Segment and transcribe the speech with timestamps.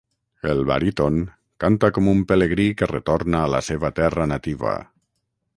[0.53, 1.19] El baríton
[1.65, 4.77] canta com un pelegrí que retorna a la seva terra nativa.